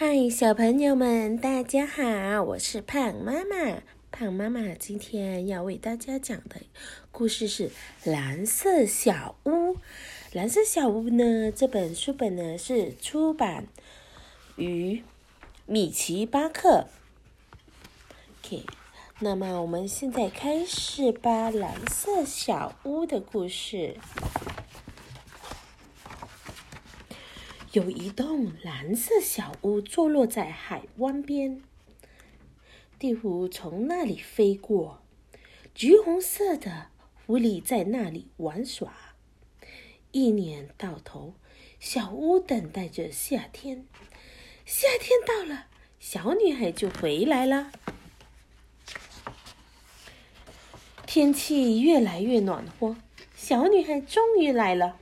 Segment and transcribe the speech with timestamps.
[0.00, 2.40] 嗨，小朋友们，大家好！
[2.44, 3.82] 我是胖妈妈。
[4.12, 6.60] 胖妈妈今天要为大家讲的
[7.10, 7.68] 故事是
[8.04, 9.50] 《蓝色小屋》。
[10.30, 13.66] 《蓝色小屋》呢，这本书本呢是出版
[14.54, 15.02] 于
[15.66, 16.86] 米奇巴克。
[18.44, 18.64] OK，
[19.18, 23.96] 那么我们现在开始吧，《蓝色小屋》的故事。
[27.72, 31.62] 有一栋蓝色小屋坐落在海湾边，
[32.98, 35.02] 地狐从那里飞过，
[35.74, 36.86] 橘红色的
[37.26, 38.94] 狐狸在那里玩耍。
[40.12, 41.34] 一年到头，
[41.78, 43.84] 小屋等待着夏天。
[44.64, 45.66] 夏天到了，
[46.00, 47.70] 小女孩就回来了。
[51.06, 52.96] 天气越来越暖和，
[53.36, 54.98] 小女孩终于来了。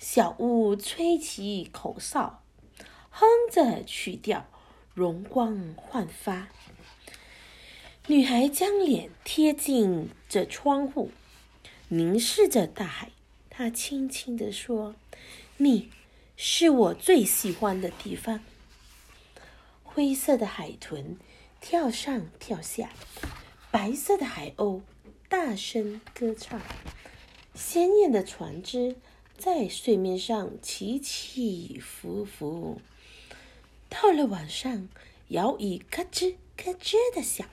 [0.00, 2.42] 小屋吹起口哨，
[3.10, 4.46] 哼着曲调，
[4.94, 6.48] 容光焕发。
[8.06, 11.10] 女孩将脸贴近这窗户，
[11.88, 13.10] 凝视着大海。
[13.50, 14.94] 她轻轻地说
[15.58, 15.90] ：“你
[16.34, 18.40] 是我最喜欢的地方。”
[19.84, 21.18] 灰色的海豚
[21.60, 22.88] 跳上跳下，
[23.70, 24.80] 白色的海鸥
[25.28, 26.58] 大声歌唱，
[27.54, 28.96] 鲜艳的船只。
[29.40, 32.78] 在水面上起起伏伏，
[33.88, 34.86] 到了晚上，
[35.28, 37.48] 摇椅咯吱咯吱的响，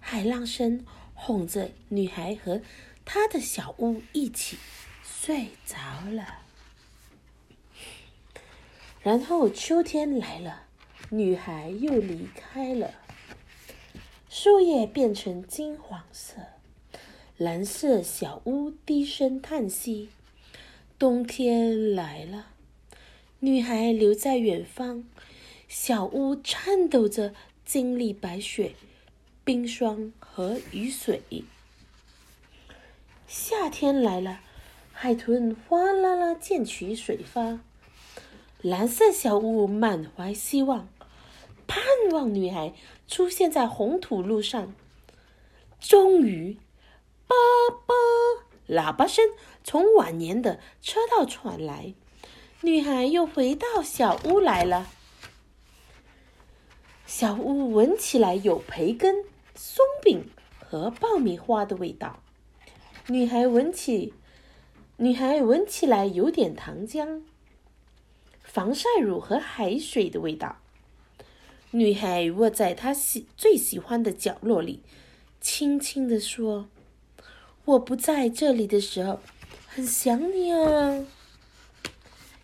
[0.00, 2.60] 海浪声哄着女孩和
[3.06, 4.58] 她的小屋一起
[5.02, 5.76] 睡着
[6.10, 6.42] 了。
[9.02, 10.64] 然后秋天来了，
[11.08, 12.92] 女孩又离开了，
[14.28, 16.34] 树叶变成金黄色，
[17.38, 20.10] 蓝色小屋低声叹息。
[20.98, 22.46] 冬天来了，
[23.40, 25.04] 女孩留在远方，
[25.68, 27.34] 小屋颤抖着，
[27.66, 28.72] 经历白雪、
[29.44, 31.20] 冰霜和雨水。
[33.26, 34.40] 夏天来了，
[34.90, 37.60] 海豚哗啦啦溅起水花，
[38.62, 40.88] 蓝色小屋满怀希望，
[41.66, 42.72] 盼望女孩
[43.06, 44.74] 出现在红土路上。
[45.78, 46.56] 终于，
[47.26, 47.36] 啵
[47.86, 47.94] 啵。
[48.68, 49.24] 喇叭声
[49.62, 51.94] 从晚年的车道传来，
[52.62, 54.88] 女孩又回到小屋来了。
[57.06, 60.28] 小屋闻起来有培根、松饼
[60.58, 62.22] 和爆米花的味道。
[63.06, 64.12] 女孩闻起，
[64.96, 67.22] 女孩闻起来有点糖浆、
[68.42, 70.56] 防晒乳和海水的味道。
[71.70, 74.82] 女孩窝在她喜最喜欢的角落里，
[75.40, 76.68] 轻轻地说。
[77.66, 79.18] 我不在这里的时候，
[79.66, 81.04] 很想你啊。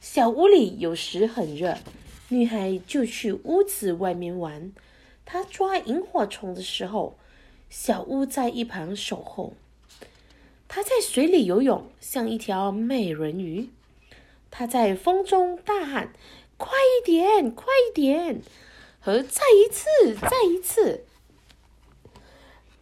[0.00, 1.78] 小屋里有时很热，
[2.28, 4.72] 女孩就去屋子外面玩。
[5.24, 7.16] 她抓萤火虫的时候，
[7.70, 9.54] 小屋在一旁守候。
[10.66, 13.70] 她在水里游泳，像一条美人鱼。
[14.50, 16.12] 她在风中大喊
[16.58, 18.42] ：“快一点，快一点！”
[18.98, 21.04] 和再一次，再一次。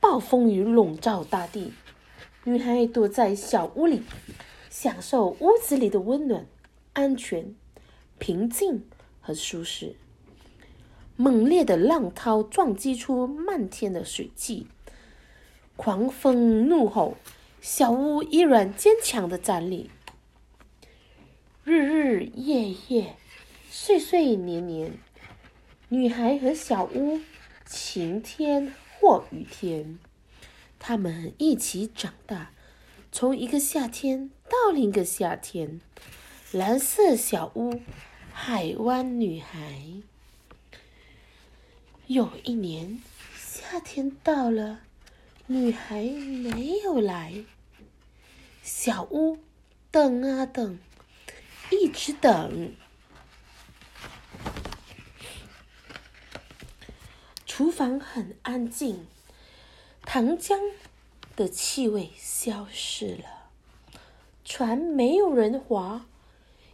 [0.00, 1.74] 暴风雨笼罩大地。
[2.44, 4.02] 女孩躲在小屋里，
[4.70, 6.46] 享受屋子里的温暖、
[6.94, 7.54] 安全、
[8.18, 8.86] 平静
[9.20, 9.94] 和舒适。
[11.16, 14.66] 猛烈的浪涛撞击出漫天的水汽，
[15.76, 17.18] 狂风怒吼，
[17.60, 19.90] 小屋依然坚强的站立。
[21.62, 23.16] 日日夜夜，
[23.68, 24.94] 岁岁年年，
[25.90, 27.20] 女孩和小屋，
[27.66, 29.98] 晴天或雨天。
[30.80, 32.52] 他们一起长大，
[33.12, 35.80] 从一个夏天到另一个夏天。
[36.50, 37.80] 蓝色小屋，
[38.32, 39.78] 海湾女孩。
[42.06, 43.00] 有一年，
[43.36, 44.80] 夏天到了，
[45.46, 47.44] 女孩没有来。
[48.62, 49.38] 小屋
[49.90, 50.78] 等啊等，
[51.70, 52.72] 一直等。
[57.46, 59.06] 厨房很安静。
[60.12, 60.58] 糖浆
[61.36, 63.48] 的气味消失了，
[64.44, 66.04] 船没有人划，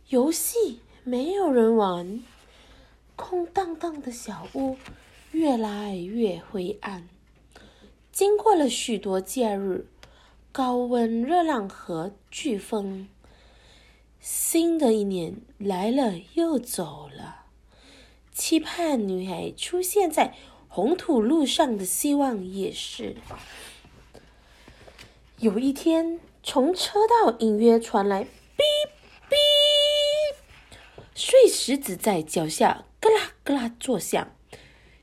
[0.08, 2.22] 游戏没有人玩，
[3.14, 4.78] 空荡荡的小屋
[5.32, 7.10] 越来越灰暗。
[8.10, 9.86] 经过了许多假日，
[10.50, 13.06] 高温、热浪和飓风，
[14.18, 17.44] 新的一年来了又走了，
[18.32, 20.34] 期盼女孩出现在。
[20.76, 23.16] 红土路上的希望也是。
[25.38, 28.24] 有一天，从车道隐约传来
[28.58, 28.60] “哔
[29.30, 30.36] 哔”，
[31.16, 34.30] 碎石子在脚下咯啦咯啦作响。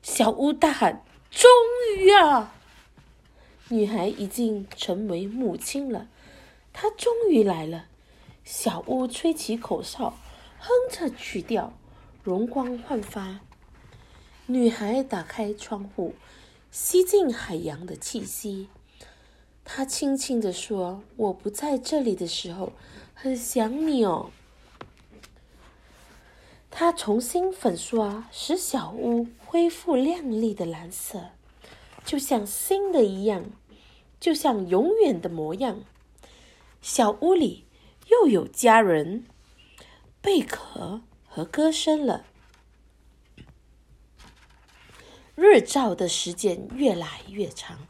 [0.00, 1.50] 小屋大喊：“终
[1.98, 2.54] 于啊！”
[3.66, 6.06] 女孩已经成为母亲了，
[6.72, 7.86] 她终于来了。
[8.44, 10.16] 小屋吹起口哨，
[10.60, 11.76] 哼着曲调，
[12.22, 13.40] 容光焕发。
[14.46, 16.14] 女孩打开窗户，
[16.70, 18.68] 吸进海洋的气息。
[19.64, 22.74] 她轻轻地说：“我不在这里的时候，
[23.14, 24.30] 很想你哦。”
[26.70, 31.30] 她重新粉刷，使小屋恢复亮丽的蓝色，
[32.04, 33.46] 就像新的一样，
[34.20, 35.80] 就像永远的模样。
[36.82, 37.64] 小屋里
[38.08, 39.24] 又有家人、
[40.20, 42.26] 贝壳和歌声了。
[45.36, 47.88] 日照的时间越来越长，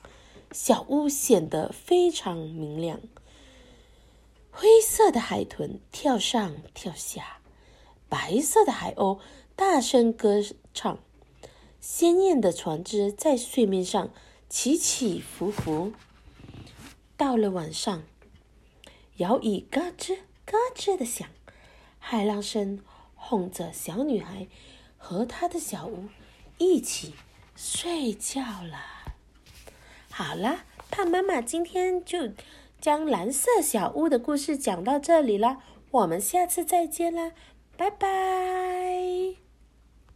[0.51, 3.01] 小屋显得非常明亮。
[4.51, 7.41] 灰色的海豚跳上跳下，
[8.09, 9.19] 白色的海鸥
[9.55, 10.43] 大声歌
[10.73, 10.99] 唱，
[11.81, 14.11] 鲜艳的船只在水面上
[14.49, 15.93] 起起伏伏。
[17.17, 18.05] 到了晚上，
[19.17, 21.29] 摇椅嘎吱嘎吱的响，
[21.99, 22.83] 海浪声
[23.15, 24.49] 哄着小女孩
[24.97, 26.09] 和她的小屋
[26.57, 27.13] 一起。
[27.57, 29.15] 睡觉了，
[30.11, 32.31] 好了，胖妈妈今天就
[32.81, 37.33] 将蓝色小屋的故事讲到这里了，我们下次再见啦，
[37.77, 39.44] 拜拜。